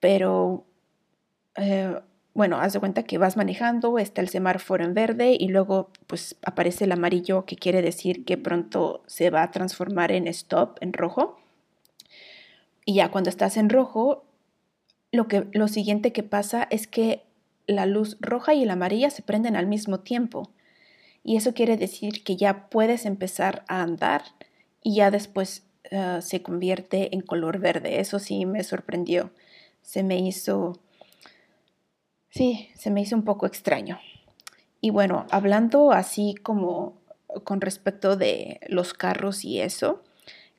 pero 0.00 0.64
eh, 1.56 2.00
bueno, 2.34 2.60
haz 2.60 2.72
de 2.72 2.80
cuenta 2.80 3.02
que 3.02 3.18
vas 3.18 3.36
manejando, 3.36 3.98
está 3.98 4.20
el 4.20 4.28
semáforo 4.28 4.84
en 4.84 4.94
verde 4.94 5.36
y 5.38 5.48
luego 5.48 5.90
pues 6.06 6.36
aparece 6.42 6.84
el 6.84 6.92
amarillo 6.92 7.44
que 7.44 7.56
quiere 7.56 7.82
decir 7.82 8.24
que 8.24 8.38
pronto 8.38 9.02
se 9.06 9.30
va 9.30 9.42
a 9.42 9.50
transformar 9.50 10.12
en 10.12 10.28
stop, 10.28 10.78
en 10.80 10.92
rojo. 10.92 11.38
Y 12.84 12.94
ya 12.94 13.10
cuando 13.10 13.30
estás 13.30 13.56
en 13.56 13.68
rojo, 13.68 14.24
lo, 15.12 15.26
que, 15.26 15.48
lo 15.52 15.68
siguiente 15.68 16.12
que 16.12 16.22
pasa 16.22 16.66
es 16.70 16.86
que 16.86 17.24
la 17.70 17.86
luz 17.86 18.16
roja 18.20 18.54
y 18.54 18.64
la 18.64 18.74
amarilla 18.74 19.10
se 19.10 19.22
prenden 19.22 19.56
al 19.56 19.66
mismo 19.66 20.00
tiempo. 20.00 20.50
Y 21.22 21.36
eso 21.36 21.54
quiere 21.54 21.76
decir 21.76 22.24
que 22.24 22.36
ya 22.36 22.68
puedes 22.68 23.04
empezar 23.04 23.64
a 23.68 23.82
andar 23.82 24.22
y 24.82 24.96
ya 24.96 25.10
después 25.10 25.64
eh, 25.90 26.18
se 26.22 26.42
convierte 26.42 27.14
en 27.14 27.20
color 27.20 27.58
verde. 27.58 28.00
Eso 28.00 28.18
sí 28.18 28.46
me 28.46 28.64
sorprendió. 28.64 29.30
Se 29.82 30.02
me 30.02 30.18
hizo... 30.18 30.78
Sí, 32.30 32.68
se 32.74 32.90
me 32.90 33.00
hizo 33.00 33.16
un 33.16 33.24
poco 33.24 33.46
extraño. 33.46 33.98
Y 34.80 34.90
bueno, 34.90 35.26
hablando 35.30 35.92
así 35.92 36.34
como 36.42 36.94
con 37.44 37.60
respecto 37.60 38.16
de 38.16 38.60
los 38.68 38.94
carros 38.94 39.44
y 39.44 39.60
eso, 39.60 40.02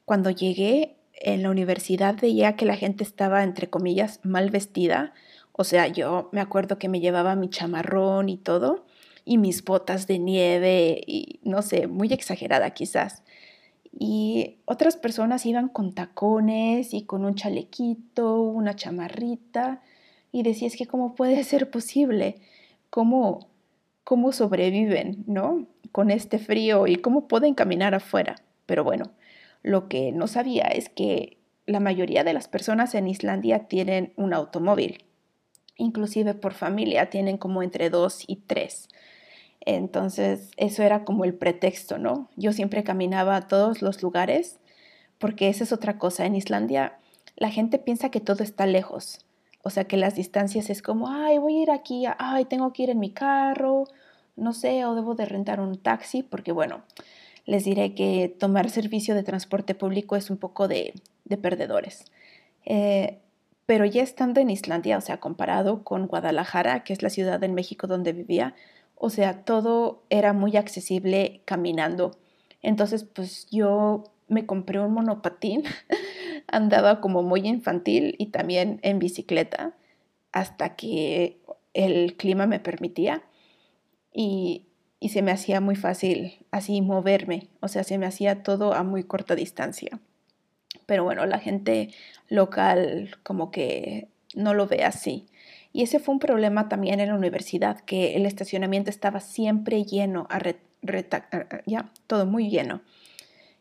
cuando 0.05 0.29
llegué 0.29 0.95
en 1.13 1.43
la 1.43 1.49
universidad 1.49 2.15
veía 2.19 2.55
que 2.55 2.65
la 2.65 2.75
gente 2.75 3.03
estaba, 3.03 3.43
entre 3.43 3.69
comillas, 3.69 4.19
mal 4.23 4.49
vestida 4.49 5.13
o 5.61 5.63
sea, 5.63 5.87
yo 5.87 6.29
me 6.31 6.41
acuerdo 6.41 6.77
que 6.79 6.89
me 6.89 6.99
llevaba 6.99 7.35
mi 7.35 7.49
chamarrón 7.49 8.29
y 8.29 8.37
todo, 8.37 8.85
y 9.25 9.37
mis 9.37 9.63
botas 9.63 10.07
de 10.07 10.19
nieve, 10.19 11.01
y 11.05 11.39
no 11.43 11.61
sé, 11.61 11.87
muy 11.87 12.11
exagerada 12.11 12.71
quizás. 12.71 13.23
Y 13.91 14.57
otras 14.65 14.97
personas 14.97 15.45
iban 15.45 15.69
con 15.69 15.93
tacones 15.93 16.93
y 16.93 17.03
con 17.03 17.25
un 17.25 17.35
chalequito, 17.35 18.41
una 18.41 18.75
chamarrita, 18.75 19.81
y 20.31 20.43
decía, 20.43 20.69
que 20.75 20.87
cómo 20.87 21.15
puede 21.15 21.43
ser 21.43 21.69
posible. 21.69 22.37
cómo, 22.89 23.49
cómo 24.03 24.31
sobreviven, 24.31 25.23
¿no? 25.27 25.67
Con 25.91 26.11
este 26.11 26.39
frío 26.39 26.87
y 26.87 26.97
cómo 26.97 27.27
pueden 27.27 27.53
caminar 27.55 27.95
afuera. 27.95 28.35
Pero 28.65 28.83
bueno, 28.83 29.11
lo 29.63 29.87
que 29.87 30.11
no 30.11 30.27
sabía 30.27 30.65
es 30.65 30.89
que 30.89 31.37
la 31.65 31.79
mayoría 31.79 32.23
de 32.23 32.33
las 32.33 32.47
personas 32.47 32.95
en 32.95 33.07
Islandia 33.07 33.67
tienen 33.67 34.13
un 34.17 34.33
automóvil. 34.33 35.05
Inclusive 35.81 36.35
por 36.35 36.53
familia 36.53 37.09
tienen 37.09 37.37
como 37.37 37.63
entre 37.63 37.89
dos 37.89 38.23
y 38.27 38.35
tres. 38.35 38.87
Entonces, 39.61 40.51
eso 40.57 40.83
era 40.83 41.03
como 41.03 41.25
el 41.25 41.33
pretexto, 41.33 41.97
¿no? 41.97 42.29
Yo 42.35 42.53
siempre 42.53 42.83
caminaba 42.83 43.35
a 43.35 43.47
todos 43.47 43.81
los 43.81 44.03
lugares 44.03 44.59
porque 45.17 45.49
esa 45.49 45.63
es 45.63 45.71
otra 45.71 45.97
cosa. 45.97 46.25
En 46.25 46.35
Islandia 46.35 46.99
la 47.35 47.49
gente 47.49 47.79
piensa 47.79 48.09
que 48.11 48.19
todo 48.19 48.43
está 48.43 48.67
lejos. 48.67 49.25
O 49.63 49.71
sea, 49.71 49.85
que 49.85 49.97
las 49.97 50.15
distancias 50.15 50.69
es 50.69 50.83
como, 50.83 51.09
ay, 51.09 51.39
voy 51.39 51.57
a 51.57 51.61
ir 51.63 51.71
aquí, 51.71 52.03
ay, 52.19 52.45
tengo 52.45 52.73
que 52.73 52.83
ir 52.83 52.89
en 52.91 52.99
mi 52.99 53.11
carro, 53.11 53.85
no 54.35 54.53
sé, 54.53 54.85
o 54.85 54.93
debo 54.93 55.15
de 55.15 55.25
rentar 55.25 55.59
un 55.59 55.77
taxi, 55.77 56.21
porque 56.23 56.51
bueno, 56.51 56.81
les 57.45 57.63
diré 57.63 57.95
que 57.95 58.35
tomar 58.39 58.69
servicio 58.69 59.15
de 59.15 59.23
transporte 59.23 59.73
público 59.75 60.15
es 60.15 60.29
un 60.29 60.37
poco 60.37 60.67
de, 60.67 60.93
perdedores. 61.41 62.05
Eh, 62.65 63.19
pero 63.71 63.85
ya 63.85 64.03
estando 64.03 64.41
en 64.41 64.49
Islandia, 64.49 64.97
o 64.97 65.01
sea, 65.01 65.21
comparado 65.21 65.85
con 65.85 66.07
Guadalajara, 66.07 66.83
que 66.83 66.91
es 66.91 67.01
la 67.01 67.09
ciudad 67.09 67.41
en 67.41 67.53
México 67.53 67.87
donde 67.87 68.11
vivía, 68.11 68.53
o 68.95 69.09
sea, 69.09 69.45
todo 69.45 70.03
era 70.09 70.33
muy 70.33 70.57
accesible 70.57 71.41
caminando. 71.45 72.11
Entonces, 72.61 73.05
pues 73.05 73.47
yo 73.49 74.03
me 74.27 74.45
compré 74.45 74.81
un 74.81 74.91
monopatín, 74.91 75.63
andaba 76.47 76.99
como 76.99 77.23
muy 77.23 77.47
infantil 77.47 78.15
y 78.17 78.25
también 78.25 78.81
en 78.83 78.99
bicicleta 78.99 79.73
hasta 80.33 80.75
que 80.75 81.39
el 81.73 82.17
clima 82.17 82.47
me 82.47 82.59
permitía 82.59 83.23
y, 84.13 84.65
y 84.99 85.09
se 85.11 85.21
me 85.21 85.31
hacía 85.31 85.61
muy 85.61 85.77
fácil 85.77 86.45
así 86.51 86.81
moverme, 86.81 87.47
o 87.61 87.69
sea, 87.69 87.85
se 87.85 87.97
me 87.97 88.05
hacía 88.05 88.43
todo 88.43 88.73
a 88.73 88.83
muy 88.83 89.05
corta 89.05 89.33
distancia. 89.33 90.01
Pero 90.91 91.05
bueno, 91.05 91.25
la 91.25 91.39
gente 91.39 91.87
local 92.27 93.17
como 93.23 93.49
que 93.49 94.09
no 94.35 94.53
lo 94.53 94.67
ve 94.67 94.83
así. 94.83 95.25
Y 95.71 95.83
ese 95.83 95.99
fue 95.99 96.11
un 96.11 96.19
problema 96.19 96.67
también 96.67 96.99
en 96.99 97.07
la 97.07 97.15
universidad, 97.15 97.79
que 97.79 98.17
el 98.17 98.25
estacionamiento 98.25 98.89
estaba 98.89 99.21
siempre 99.21 99.85
lleno, 99.85 100.27
ya, 101.65 101.89
todo 102.07 102.25
muy 102.25 102.49
lleno 102.49 102.81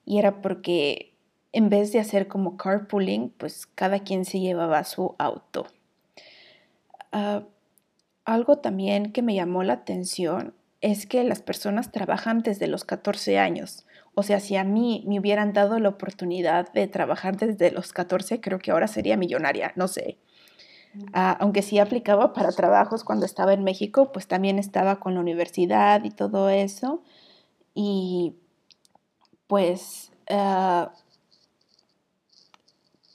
y 0.04 0.18
era 0.18 0.42
porque 0.42 1.14
en 1.52 1.68
vez 1.68 1.92
de 1.92 2.00
hacer 2.00 2.26
como 2.26 2.56
carpooling, 2.56 3.30
pues 3.30 3.68
cada 3.76 4.00
quien 4.00 4.25
se 4.25 4.40
llevaba 4.40 4.82
su 4.82 5.14
auto. 5.18 5.68
Ah, 7.12 7.44
algo 8.25 8.58
también 8.58 9.12
que 9.12 9.22
me 9.22 9.37
llamó 9.37 9.62
la 9.62 9.75
atención 9.75 10.52
es 10.80 11.06
que 11.06 11.25
las 11.25 11.42
personas 11.42 11.92
trabajan 11.92 12.42
desde 12.42 12.66
los 12.66 12.84
14 12.84 13.38
años. 13.38 13.87
O 14.14 14.22
sea, 14.22 14.40
si 14.40 14.56
a 14.56 14.64
mí 14.64 15.04
me 15.06 15.20
hubieran 15.20 15.52
dado 15.52 15.78
la 15.78 15.90
oportunidad 15.90 16.72
de 16.72 16.87
trabajar 16.88 17.37
desde 17.37 17.70
los 17.70 17.92
14, 17.92 18.40
creo 18.40 18.58
que 18.58 18.70
ahora 18.70 18.88
sería 18.88 19.16
millonaria, 19.16 19.72
no 19.76 19.88
sé. 19.88 20.18
Ah, 21.12 21.37
aunque 21.40 21.62
sí 21.62 21.78
aplicaba 21.78 22.32
para 22.32 22.50
trabajos 22.50 23.04
cuando 23.04 23.25
estaba 23.25 23.52
en 23.52 23.62
México, 23.62 24.10
pues 24.12 24.26
también 24.26 24.58
estaba 24.58 24.99
con 24.99 25.14
la 25.14 25.20
universidad 25.20 26.02
y 26.04 26.10
todo 26.10 26.49
eso. 26.49 27.02
Y 27.75 28.34
pues, 29.46 30.12
ah, 30.30 30.92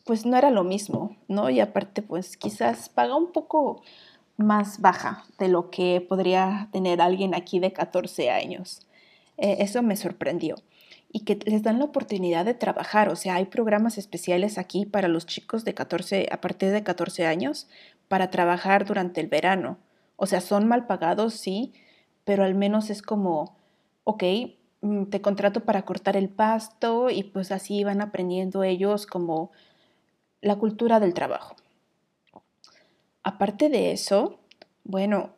pues 0.06 0.26
no 0.26 0.38
era 0.38 0.52
lo 0.52 0.64
mismo, 0.64 1.18
¿no? 1.28 1.50
Y 1.50 1.60
aparte, 1.60 2.02
pues 2.02 2.38
quizás 2.38 2.90
paga 2.90 3.16
un 3.16 3.32
poco 3.32 3.82
más 4.38 4.82
baja 4.82 5.26
de 5.40 5.48
lo 5.48 5.70
que 5.70 6.06
podría 6.08 6.70
tener 6.72 7.02
alguien 7.02 7.36
aquí 7.36 7.60
de 7.60 7.74
14 7.74 8.30
años. 8.32 8.86
Eh, 9.38 9.58
eso 9.60 9.82
me 9.82 9.96
sorprendió. 9.96 10.56
Y 11.12 11.22
que 11.22 11.40
les 11.46 11.64
dan 11.64 11.80
la 11.80 11.86
oportunidad 11.86 12.44
de 12.46 12.54
trabajar, 12.54 13.10
o 13.10 13.16
sea, 13.16 13.36
hay 13.36 13.46
programas 13.46 13.98
especiales 13.98 14.58
aquí 14.58 14.86
para 14.86 15.08
los 15.08 15.26
chicos 15.26 15.64
de 15.64 15.74
14, 15.74 16.28
a 16.30 16.42
partir 16.42 16.72
de 16.72 16.84
14 16.84 17.26
años, 17.26 17.68
para 18.10 18.30
trabajar 18.32 18.86
durante 18.86 19.22
el 19.22 19.28
verano. 19.28 19.78
O 20.18 20.26
sea, 20.26 20.42
son 20.42 20.68
mal 20.68 20.88
pagados, 20.88 21.34
sí, 21.36 21.74
pero 22.26 22.44
al 22.44 22.56
menos 22.56 22.90
es 22.90 23.02
como, 23.02 23.56
ok, 24.04 24.24
Mm, 24.86 25.06
te 25.06 25.20
contrato 25.20 25.62
para 25.62 25.82
cortar 25.84 26.16
el 26.16 26.30
pasto 26.30 27.10
y 27.10 27.24
pues 27.24 27.52
así 27.52 27.84
van 27.84 28.02
aprendiendo 28.02 28.64
ellos 28.64 29.08
como 29.08 29.52
la 30.42 30.58
cultura 30.58 31.00
del 31.00 31.16
trabajo. 31.16 31.56
Aparte 33.26 33.68
de 33.68 33.92
eso, 33.92 34.40
bueno, 34.86 35.32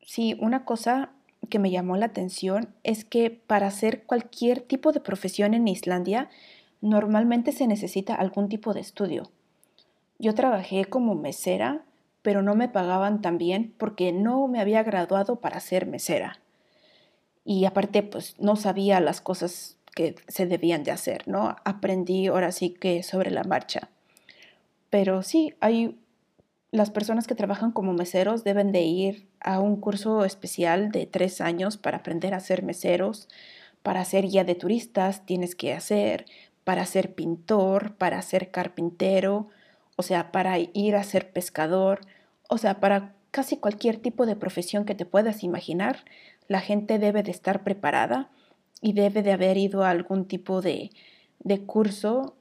sí, 0.00 0.38
una 0.40 0.64
cosa 0.64 1.10
que 1.50 1.58
me 1.58 1.70
llamó 1.70 1.98
la 1.98 2.06
atención 2.06 2.74
es 2.82 3.04
que 3.04 3.28
para 3.30 3.66
hacer 3.66 4.04
cualquier 4.04 4.62
tipo 4.62 4.92
de 4.92 5.00
profesión 5.00 5.52
en 5.52 5.68
Islandia, 5.68 6.30
normalmente 6.80 7.52
se 7.52 7.66
necesita 7.66 8.14
algún 8.14 8.48
tipo 8.48 8.72
de 8.72 8.80
estudio. 8.80 9.30
Yo 10.18 10.34
trabajé 10.34 10.86
como 10.86 11.14
mesera, 11.14 11.84
pero 12.22 12.40
no 12.40 12.54
me 12.54 12.70
pagaban 12.70 13.20
tan 13.20 13.36
bien 13.36 13.74
porque 13.76 14.12
no 14.12 14.48
me 14.48 14.60
había 14.60 14.82
graduado 14.82 15.36
para 15.40 15.60
ser 15.60 15.86
mesera 15.86 16.40
y 17.48 17.64
aparte 17.64 18.02
pues 18.02 18.34
no 18.38 18.56
sabía 18.56 19.00
las 19.00 19.22
cosas 19.22 19.78
que 19.94 20.16
se 20.28 20.44
debían 20.44 20.84
de 20.84 20.90
hacer, 20.90 21.26
¿no? 21.26 21.56
Aprendí 21.64 22.26
ahora 22.26 22.52
sí 22.52 22.70
que 22.70 23.02
sobre 23.02 23.30
la 23.30 23.42
marcha. 23.42 23.88
Pero 24.90 25.22
sí, 25.22 25.54
hay 25.60 25.98
las 26.70 26.90
personas 26.90 27.26
que 27.26 27.34
trabajan 27.34 27.72
como 27.72 27.92
meseros 27.92 28.44
deben 28.44 28.72
de 28.72 28.82
ir 28.82 29.28
a 29.40 29.60
un 29.60 29.80
curso 29.80 30.24
especial 30.24 30.90
de 30.90 31.06
tres 31.06 31.40
años 31.40 31.76
para 31.76 31.98
aprender 31.98 32.34
a 32.34 32.40
ser 32.40 32.62
meseros, 32.62 33.28
para 33.82 34.04
ser 34.04 34.26
guía 34.26 34.44
de 34.44 34.54
turistas 34.54 35.24
tienes 35.24 35.54
que 35.54 35.72
hacer, 35.72 36.26
para 36.64 36.84
ser 36.84 37.14
pintor, 37.14 37.96
para 37.96 38.20
ser 38.20 38.50
carpintero, 38.50 39.48
o 39.96 40.02
sea, 40.02 40.30
para 40.30 40.58
ir 40.58 40.96
a 40.96 41.04
ser 41.04 41.32
pescador, 41.32 42.00
o 42.48 42.58
sea, 42.58 42.80
para 42.80 43.14
casi 43.30 43.56
cualquier 43.56 43.96
tipo 43.96 44.26
de 44.26 44.36
profesión 44.36 44.84
que 44.84 44.94
te 44.94 45.06
puedas 45.06 45.42
imaginar, 45.42 46.04
la 46.48 46.60
gente 46.60 46.98
debe 46.98 47.22
de 47.22 47.30
estar 47.30 47.64
preparada 47.64 48.30
y 48.80 48.92
debe 48.92 49.22
de 49.22 49.32
haber 49.32 49.56
ido 49.56 49.84
a 49.84 49.90
algún 49.90 50.26
tipo 50.26 50.60
de, 50.60 50.90
curso 51.66 52.36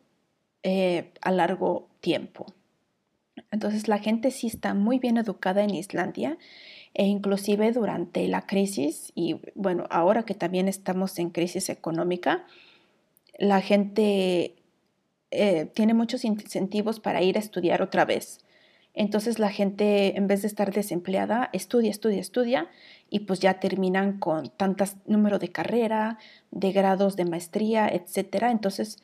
eh, 0.64 1.14
a 1.22 1.32
largo 1.32 1.88
tiempo. 2.02 2.46
Entonces 3.52 3.88
la 3.88 4.00
gente 4.00 4.32
sí 4.32 4.48
está 4.48 4.74
muy 4.74 5.00
bien 5.00 5.18
educada 5.18 5.64
en 5.64 5.74
Islandia 5.74 6.38
e 6.94 7.06
inclusive 7.06 7.72
durante 7.72 8.28
la 8.28 8.46
crisis 8.46 9.12
y 9.16 9.40
bueno, 9.56 9.86
ahora 9.90 10.24
que 10.24 10.34
también 10.34 10.68
estamos 10.68 11.18
en 11.20 11.30
crisis 11.30 11.70
económica, 11.70 12.46
la 13.38 13.62
gente 13.62 14.56
eh, 15.32 15.66
tiene 15.74 15.94
muchos 15.94 16.26
incentivos 16.26 17.00
para 17.00 17.22
ir 17.22 17.38
a 17.38 17.40
estudiar 17.40 17.82
otra 17.82 18.06
vez. 18.06 18.40
Entonces 18.94 19.38
la 19.38 19.52
gente, 19.52 20.18
en 20.18 20.28
vez 20.28 20.42
de 20.42 20.48
estar 20.48 20.74
desempleada, 20.74 21.52
estudia, 21.54 21.92
estudia, 21.92 22.20
estudia 22.20 22.68
y 23.12 23.22
pues 23.22 23.40
ya 23.40 23.60
terminan 23.60 24.18
con 24.18 24.50
tantos 24.50 24.96
número 25.06 25.38
de 25.38 25.50
carrera, 25.50 26.18
de 26.50 26.72
grados 26.72 27.16
de 27.16 27.26
maestría, 27.26 27.88
etcétera. 27.88 28.50
Entonces, 28.50 28.98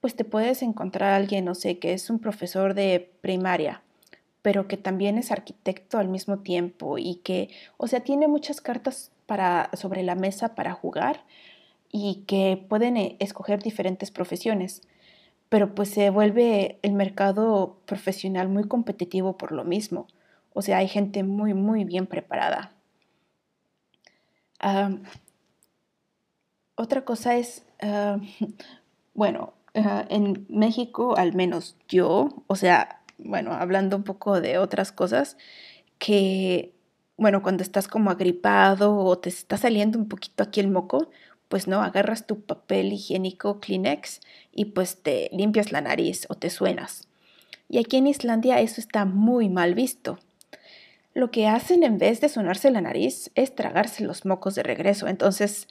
pues 0.00 0.16
te 0.16 0.24
puedes 0.24 0.62
encontrar 0.62 1.12
a 1.12 1.16
alguien, 1.16 1.44
no 1.44 1.54
sé, 1.54 1.78
que 1.78 1.92
es 1.92 2.08
un 2.08 2.20
profesor 2.20 2.72
de 2.72 3.12
primaria, 3.20 3.83
pero 4.44 4.68
que 4.68 4.76
también 4.76 5.16
es 5.16 5.32
arquitecto 5.32 5.96
al 5.96 6.08
mismo 6.08 6.40
tiempo 6.40 6.98
y 6.98 7.16
que, 7.24 7.48
o 7.78 7.88
sea, 7.88 8.00
tiene 8.00 8.28
muchas 8.28 8.60
cartas 8.60 9.10
para, 9.24 9.70
sobre 9.72 10.02
la 10.02 10.14
mesa 10.14 10.54
para 10.54 10.74
jugar 10.74 11.24
y 11.90 12.24
que 12.26 12.62
pueden 12.68 12.98
eh, 12.98 13.16
escoger 13.20 13.62
diferentes 13.62 14.10
profesiones 14.10 14.82
pero 15.54 15.72
pues 15.72 15.88
se 15.88 16.10
vuelve 16.10 16.80
el 16.82 16.94
mercado 16.94 17.78
profesional 17.86 18.48
muy 18.48 18.64
competitivo 18.64 19.36
por 19.36 19.52
lo 19.52 19.62
mismo. 19.62 20.08
O 20.52 20.62
sea, 20.62 20.78
hay 20.78 20.88
gente 20.88 21.22
muy, 21.22 21.54
muy 21.54 21.84
bien 21.84 22.08
preparada. 22.08 22.72
otra 26.74 27.04
cosa 27.04 27.36
es, 27.36 27.64
bueno, 29.14 29.54
en 29.74 30.44
México, 30.48 31.16
al 31.16 31.34
menos 31.34 31.76
yo, 31.88 32.30
o 32.48 32.56
sea, 32.56 33.03
bueno, 33.18 33.52
hablando 33.52 33.96
un 33.96 34.04
poco 34.04 34.40
de 34.40 34.58
otras 34.58 34.92
cosas, 34.92 35.36
que, 35.98 36.74
bueno, 37.16 37.42
cuando 37.42 37.62
estás 37.62 37.88
como 37.88 38.10
agripado 38.10 38.96
o 38.96 39.18
te 39.18 39.28
está 39.28 39.56
saliendo 39.56 39.98
un 39.98 40.08
poquito 40.08 40.42
aquí 40.42 40.60
el 40.60 40.70
moco, 40.70 41.10
pues 41.48 41.68
no, 41.68 41.82
agarras 41.82 42.26
tu 42.26 42.40
papel 42.40 42.92
higiénico 42.92 43.60
Kleenex 43.60 44.20
y 44.52 44.66
pues 44.66 45.02
te 45.02 45.30
limpias 45.32 45.72
la 45.72 45.80
nariz 45.80 46.26
o 46.28 46.34
te 46.34 46.50
suenas. 46.50 47.08
Y 47.68 47.78
aquí 47.78 47.96
en 47.96 48.06
Islandia 48.06 48.60
eso 48.60 48.80
está 48.80 49.04
muy 49.04 49.48
mal 49.48 49.74
visto. 49.74 50.18
Lo 51.14 51.30
que 51.30 51.46
hacen 51.46 51.84
en 51.84 51.98
vez 51.98 52.20
de 52.20 52.28
sonarse 52.28 52.70
la 52.70 52.80
nariz 52.80 53.30
es 53.34 53.54
tragarse 53.54 54.02
los 54.02 54.24
mocos 54.24 54.56
de 54.56 54.64
regreso. 54.64 55.06
Entonces 55.06 55.68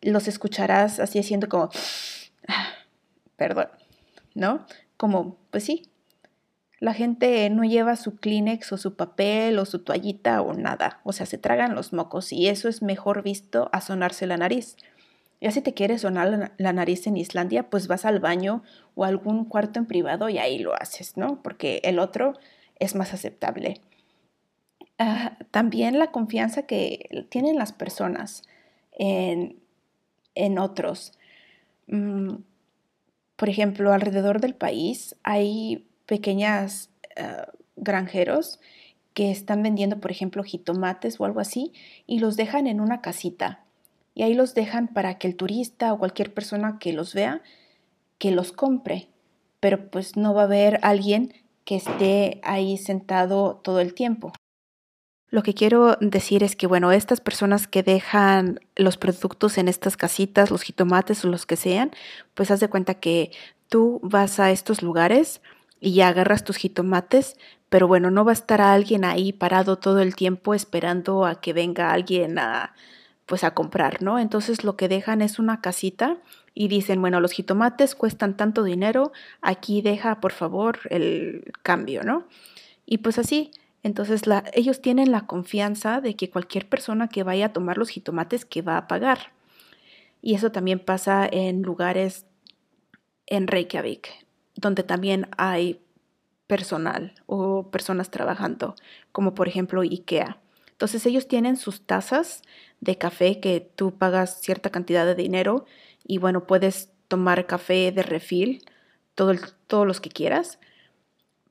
los 0.00 0.28
escucharás 0.28 1.00
así 1.00 1.18
haciendo 1.18 1.48
como, 1.48 1.70
perdón, 3.36 3.68
¿no? 4.34 4.64
Como, 4.96 5.36
pues 5.50 5.64
sí, 5.64 5.90
La 6.80 6.92
gente 6.92 7.48
no 7.50 7.64
lleva 7.64 7.96
su 7.96 8.16
Kleenex 8.16 8.72
o 8.72 8.76
su 8.76 8.96
papel 8.96 9.58
o 9.58 9.64
su 9.64 9.80
toallita 9.80 10.42
o 10.42 10.54
nada, 10.54 11.00
o 11.04 11.12
sea, 11.12 11.26
se 11.26 11.38
tragan 11.38 11.74
los 11.74 11.92
mocos 11.92 12.32
y 12.32 12.48
eso 12.48 12.68
es 12.68 12.82
mejor 12.82 13.22
visto 13.22 13.70
a 13.72 13.80
sonarse 13.80 14.26
la 14.26 14.36
nariz. 14.36 14.76
Ya 15.40 15.50
si 15.50 15.60
te 15.60 15.74
quieres 15.74 16.02
sonar 16.02 16.52
la 16.56 16.72
nariz 16.72 17.06
en 17.06 17.16
Islandia, 17.16 17.68
pues 17.68 17.86
vas 17.86 18.04
al 18.04 18.18
baño 18.18 18.62
o 18.94 19.04
a 19.04 19.08
algún 19.08 19.44
cuarto 19.44 19.78
en 19.78 19.86
privado 19.86 20.28
y 20.28 20.38
ahí 20.38 20.58
lo 20.58 20.74
haces, 20.74 21.16
¿no? 21.16 21.42
Porque 21.42 21.80
el 21.84 21.98
otro 21.98 22.34
es 22.78 22.94
más 22.94 23.12
aceptable. 23.12 23.80
Ah, 24.98 25.36
también 25.50 25.98
la 25.98 26.12
confianza 26.12 26.62
que 26.62 27.26
tienen 27.28 27.56
las 27.58 27.72
personas 27.72 28.42
en, 28.92 29.58
otros. 30.58 31.12
Mm, 31.88 32.36
por 33.36 33.48
ejemplo, 33.48 33.92
alrededor 33.92 34.40
del 34.40 34.54
país 34.54 35.16
hay 35.24 35.86
pequeñas 36.06 36.90
ah, 37.16 37.48
granjeros 37.76 38.60
que 39.14 39.30
están 39.30 39.62
vendiendo, 39.62 40.00
por 40.00 40.10
ejemplo, 40.10 40.42
jitomates 40.42 41.20
o 41.20 41.24
algo 41.24 41.40
así, 41.40 41.72
y 42.06 42.18
los 42.18 42.36
dejan 42.36 42.66
en 42.66 42.80
una 42.80 43.00
casita. 43.00 43.64
Y 44.14 44.22
ahí 44.22 44.34
los 44.34 44.54
dejan 44.54 44.88
para 44.88 45.18
que 45.18 45.28
el 45.28 45.36
turista 45.36 45.92
o 45.92 45.98
cualquier 45.98 46.34
persona 46.34 46.78
que 46.78 46.92
los 46.92 47.14
vea, 47.14 47.42
que 48.18 48.32
los 48.32 48.52
compre. 48.52 49.08
Pero 49.60 49.90
pues 49.90 50.16
no 50.16 50.34
va 50.34 50.42
a 50.42 50.44
haber 50.44 50.78
alguien 50.82 51.32
que 51.64 51.76
esté 51.76 52.40
ahí 52.42 52.76
sentado 52.76 53.60
todo 53.62 53.80
el 53.80 53.94
tiempo. 53.94 54.32
Lo 55.30 55.42
que 55.42 55.54
quiero 55.54 55.96
decir 56.00 56.44
es 56.44 56.54
que, 56.54 56.68
bueno, 56.68 56.92
estas 56.92 57.20
personas 57.20 57.66
que 57.66 57.82
dejan 57.82 58.60
los 58.76 58.96
productos 58.96 59.58
en 59.58 59.66
estas 59.66 59.96
casitas, 59.96 60.50
los 60.50 60.62
jitomates 60.62 61.24
o 61.24 61.28
los 61.28 61.44
que 61.44 61.56
sean, 61.56 61.90
pues 62.34 62.50
haz 62.50 62.60
de 62.60 62.68
cuenta 62.68 62.94
que 62.94 63.32
tú 63.68 63.98
vas 64.02 64.38
a 64.38 64.52
estos 64.52 64.82
lugares 64.82 65.40
y 65.84 65.92
ya 65.92 66.08
agarras 66.08 66.44
tus 66.44 66.56
jitomates, 66.56 67.36
pero 67.68 67.86
bueno, 67.86 68.10
no 68.10 68.24
va 68.24 68.32
a 68.32 68.34
estar 68.34 68.62
alguien 68.62 69.04
ahí 69.04 69.32
parado 69.32 69.76
todo 69.76 70.00
el 70.00 70.16
tiempo 70.16 70.54
esperando 70.54 71.26
a 71.26 71.40
que 71.40 71.52
venga 71.52 71.92
alguien 71.92 72.38
a 72.38 72.74
pues 73.26 73.44
a 73.44 73.52
comprar, 73.52 74.02
¿no? 74.02 74.18
Entonces 74.18 74.64
lo 74.64 74.76
que 74.76 74.88
dejan 74.88 75.22
es 75.22 75.38
una 75.38 75.60
casita 75.60 76.16
y 76.54 76.68
dicen, 76.68 77.00
bueno, 77.00 77.20
los 77.20 77.32
jitomates 77.32 77.94
cuestan 77.94 78.36
tanto 78.36 78.64
dinero, 78.64 79.12
aquí 79.40 79.82
deja 79.82 80.20
por 80.20 80.32
favor 80.32 80.80
el 80.90 81.52
cambio, 81.62 82.02
¿no? 82.02 82.24
Y 82.86 82.98
pues 82.98 83.18
así, 83.18 83.50
entonces 83.82 84.22
ellos 84.54 84.80
tienen 84.80 85.10
la 85.10 85.26
confianza 85.26 86.00
de 86.00 86.16
que 86.16 86.30
cualquier 86.30 86.68
persona 86.68 87.08
que 87.08 87.22
vaya 87.22 87.46
a 87.46 87.52
tomar 87.52 87.76
los 87.76 87.90
jitomates 87.90 88.44
que 88.44 88.62
va 88.62 88.78
a 88.78 88.88
pagar. 88.88 89.32
Y 90.22 90.34
eso 90.34 90.50
también 90.52 90.78
pasa 90.78 91.28
en 91.30 91.62
lugares 91.62 92.26
en 93.26 93.46
Reykjavik, 93.46 94.23
donde 94.54 94.82
también 94.82 95.28
hay 95.36 95.80
personal 96.46 97.14
o 97.26 97.70
personas 97.70 98.10
trabajando, 98.10 98.74
como 99.12 99.34
por 99.34 99.48
ejemplo 99.48 99.82
IKEA. 99.82 100.38
Entonces 100.70 101.06
ellos 101.06 101.28
tienen 101.28 101.56
sus 101.56 101.86
tazas 101.86 102.42
de 102.80 102.98
café 102.98 103.40
que 103.40 103.60
tú 103.60 103.96
pagas 103.96 104.40
cierta 104.40 104.70
cantidad 104.70 105.06
de 105.06 105.14
dinero 105.14 105.66
y 106.06 106.18
bueno, 106.18 106.46
puedes 106.46 106.90
tomar 107.08 107.46
café 107.46 107.92
de 107.92 108.02
refil, 108.02 108.64
todo 109.14 109.34
todos 109.66 109.86
los 109.86 110.00
que 110.00 110.10
quieras, 110.10 110.58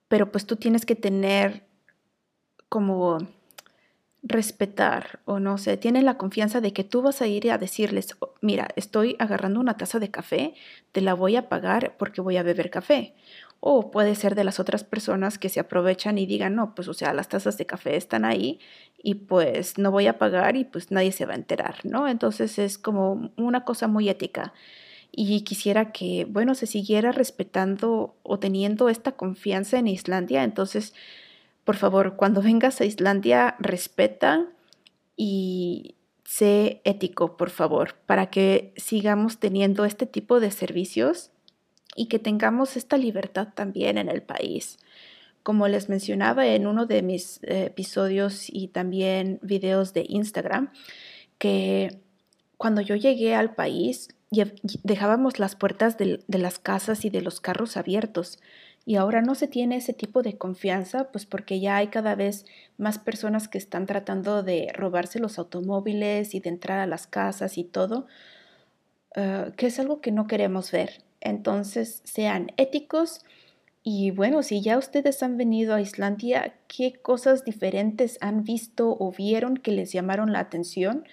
pero 0.07 0.31
pues 0.31 0.45
tú 0.45 0.57
tienes 0.57 0.86
que 0.86 0.95
tener 0.95 1.65
como 2.69 3.19
respetar 4.24 5.20
o 5.25 5.39
no 5.39 5.58
sé, 5.58 5.75
tienen 5.75 6.06
la 6.06 6.18
confianza 6.18 6.62
de 6.62 6.72
que 6.72 6.86
tú 6.86 7.01
vas 7.01 7.22
a 7.22 7.27
ir 7.27 7.51
a 7.51 7.58
decirles, 7.58 8.15
oh, 8.20 8.34
mira, 8.42 8.70
estoy 8.77 9.18
agarrando 9.20 9.60
una 9.60 9.75
taza 9.75 10.00
de 10.00 10.12
café, 10.12 10.53
te 10.94 11.01
la 11.01 11.13
voy 11.13 11.36
a 11.36 11.50
pagar 11.50 11.96
porque 11.98 12.22
voy 12.22 12.38
a 12.38 12.44
beber 12.44 12.70
café. 12.70 13.13
O 13.60 13.92
puede 13.92 14.15
ser 14.15 14.36
de 14.36 14.44
las 14.44 14.60
otras 14.60 14.84
personas 14.84 15.38
que 15.38 15.50
se 15.50 15.60
aprovechan 15.60 16.18
y 16.18 16.25
digan, 16.25 16.56
no, 16.56 16.75
pues 16.75 16.88
o 16.88 16.94
sea, 16.94 17.13
las 17.13 17.30
tazas 17.30 17.58
de 17.58 17.65
café 17.65 17.96
están 17.96 18.25
ahí 18.25 18.60
y 19.01 19.15
pues 19.15 19.77
no 19.77 19.92
voy 19.92 20.08
a 20.08 20.18
pagar 20.18 20.56
y 20.56 20.63
pues 20.65 20.92
nadie 20.92 21.12
se 21.12 21.25
va 21.25 21.34
a 21.34 21.38
enterar, 21.38 21.75
¿no? 21.84 22.08
Entonces 22.08 22.60
es 22.60 22.77
como 22.77 23.32
una 23.38 23.65
cosa 23.65 23.88
muy 23.88 24.10
ética. 24.10 24.53
Y 25.15 25.41
quisiera 25.41 25.91
que, 25.91 26.26
bueno, 26.28 26.56
se 26.56 26.65
siguiera 26.65 27.12
respetando 27.12 28.15
o 28.24 28.39
teniendo 28.39 28.89
esta 28.89 29.12
confianza 29.12 29.78
en 29.78 29.88
Islandia. 29.88 30.43
Entonces, 30.43 30.93
por 31.63 31.78
favor, 31.78 32.15
cuando 32.15 32.41
vengas 32.41 32.82
a 32.82 32.86
Islandia, 32.86 33.56
respeta 33.60 34.47
y 35.15 35.95
sé 36.26 36.82
ético, 36.84 37.38
por 37.38 37.49
favor, 37.49 37.95
para 38.06 38.30
que 38.30 38.73
sigamos 38.76 39.39
teniendo 39.39 39.86
este 39.86 40.06
tipo 40.06 40.39
de 40.39 40.52
servicios 40.52 41.32
y 41.95 42.08
que 42.08 42.19
tengamos 42.19 42.76
esta 42.76 42.97
libertad 42.97 43.49
también 43.54 43.97
en 43.97 44.10
el 44.10 44.23
país. 44.23 44.78
Como 45.43 45.67
les 45.67 45.89
mencionaba 45.89 46.47
en 46.47 46.67
uno 46.67 46.86
de 46.86 47.02
mis 47.02 47.41
eh, 47.43 47.65
episodios 47.65 48.47
y 48.49 48.69
también 48.69 49.39
videos 49.41 49.93
de 49.93 50.06
Instagram, 50.08 50.71
que 51.38 51.99
cuando 52.58 52.82
yo 52.82 52.95
llegué 52.95 53.36
al 53.36 53.54
país 53.56 54.10
dejábamos 54.84 55.38
las 55.38 55.56
puertas 55.56 55.97
de, 55.97 56.23
de 56.28 56.38
las 56.39 56.58
casas 56.58 57.06
y 57.06 57.12
de 57.12 57.21
los 57.21 57.39
carros 57.39 57.78
abiertos 57.78 58.39
y 58.86 58.96
ahora 58.96 59.22
no 59.22 59.36
se 59.36 59.48
tiene 59.48 59.78
ese 59.78 59.93
tipo 59.93 60.22
de 60.22 60.38
confianza, 60.38 61.12
pues 61.12 61.26
porque 61.26 61.60
ya 61.60 61.78
hay 61.78 61.88
cada 61.88 62.15
vez 62.15 62.46
más 62.78 63.00
personas 63.00 63.48
que 63.48 63.58
están 63.58 63.86
tratando 63.86 64.43
de 64.43 64.72
robarse 64.74 65.19
los 65.19 65.39
automóviles 65.39 66.36
y 66.36 66.39
de 66.41 66.50
entrar 66.50 66.80
a 66.80 66.88
las 66.88 67.08
casas 67.08 67.58
y 67.58 67.63
todo, 67.63 68.08
eh, 69.15 69.52
que 69.58 69.67
es 69.67 69.80
algo 69.80 70.02
que 70.02 70.12
no 70.12 70.28
queremos 70.28 70.72
ver. 70.72 71.04
Entonces, 71.22 72.02
sean 72.04 72.52
éticos 72.58 73.22
y 73.84 74.12
bueno, 74.12 74.43
si 74.43 74.62
ya 74.62 74.78
ustedes 74.78 75.22
han 75.24 75.38
venido 75.38 75.76
a 75.76 75.82
Islandia, 75.82 76.56
¿qué 76.67 76.93
cosas 77.02 77.43
diferentes 77.43 78.17
han 78.22 78.43
visto 78.43 78.96
o 78.98 79.12
vieron 79.12 79.58
que 79.58 79.72
les 79.72 79.91
llamaron 79.91 80.32
la 80.32 80.39
atención 80.39 81.06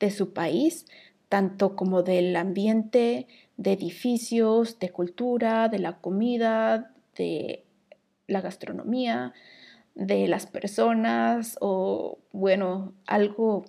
de 0.00 0.10
su 0.10 0.32
país, 0.32 0.86
tanto 1.28 1.76
como 1.76 2.02
del 2.02 2.34
ambiente, 2.36 3.26
de 3.58 3.72
edificios, 3.72 4.78
de 4.78 4.90
cultura, 4.90 5.68
de 5.68 5.78
la 5.78 5.98
comida, 5.98 6.93
de 7.16 7.64
la 8.26 8.40
gastronomía, 8.40 9.32
de 9.94 10.26
las 10.28 10.46
personas 10.46 11.56
o 11.60 12.18
bueno, 12.32 12.92
algo 13.06 13.64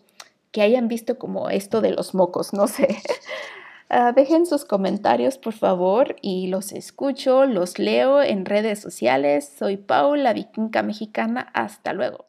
que 0.51 0.61
hayan 0.61 0.87
visto 0.87 1.19
como 1.19 1.49
esto 1.49 1.81
de 1.81 1.91
los 1.91 2.15
mocos, 2.15 2.53
no 2.53 2.67
sé. 2.67 2.97
Ah, 3.87 4.13
dejen 4.13 4.47
sus 4.47 4.65
comentarios, 4.65 5.37
por 5.37 5.53
favor, 5.53 6.15
y 6.23 6.47
los 6.47 6.71
escucho, 6.71 7.45
los 7.45 7.77
leo 7.77 8.23
en 8.23 8.45
redes 8.45 8.79
sociales. 8.79 9.53
Soy 9.59 9.77
Paula, 9.77 10.33
vikinga 10.33 10.81
mexicana. 10.81 11.51
Hasta 11.53 11.93
luego. 11.93 12.25